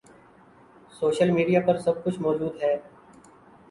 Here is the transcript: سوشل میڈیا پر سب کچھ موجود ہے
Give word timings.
سوشل 0.93 1.29
میڈیا 1.31 1.59
پر 1.67 1.77
سب 1.79 2.03
کچھ 2.05 2.19
موجود 2.19 2.61
ہے 2.61 2.75